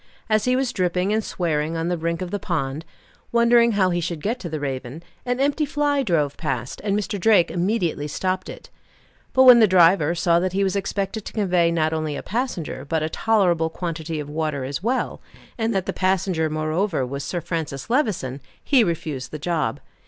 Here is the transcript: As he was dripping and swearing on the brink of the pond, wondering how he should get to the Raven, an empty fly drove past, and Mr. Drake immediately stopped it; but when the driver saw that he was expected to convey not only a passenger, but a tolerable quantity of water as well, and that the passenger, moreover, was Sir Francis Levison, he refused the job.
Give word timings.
As 0.31 0.45
he 0.45 0.55
was 0.55 0.73
dripping 0.73 1.13
and 1.13 1.23
swearing 1.23 1.77
on 1.77 1.87
the 1.87 1.95
brink 1.95 2.23
of 2.23 2.31
the 2.31 2.39
pond, 2.39 2.85
wondering 3.31 3.73
how 3.73 3.91
he 3.91 4.01
should 4.01 4.23
get 4.23 4.39
to 4.39 4.49
the 4.49 4.59
Raven, 4.59 5.03
an 5.27 5.39
empty 5.39 5.63
fly 5.63 6.01
drove 6.01 6.37
past, 6.37 6.81
and 6.83 6.97
Mr. 6.97 7.19
Drake 7.19 7.51
immediately 7.51 8.07
stopped 8.07 8.49
it; 8.49 8.71
but 9.31 9.43
when 9.43 9.59
the 9.59 9.67
driver 9.67 10.15
saw 10.15 10.39
that 10.39 10.53
he 10.53 10.63
was 10.63 10.75
expected 10.75 11.23
to 11.25 11.33
convey 11.33 11.69
not 11.71 11.93
only 11.93 12.15
a 12.15 12.23
passenger, 12.23 12.83
but 12.83 13.03
a 13.03 13.09
tolerable 13.09 13.69
quantity 13.69 14.19
of 14.19 14.27
water 14.27 14.63
as 14.63 14.81
well, 14.81 15.21
and 15.55 15.71
that 15.75 15.85
the 15.85 15.93
passenger, 15.93 16.49
moreover, 16.49 17.05
was 17.05 17.23
Sir 17.23 17.39
Francis 17.39 17.87
Levison, 17.87 18.41
he 18.63 18.83
refused 18.83 19.29
the 19.29 19.37
job. 19.37 19.79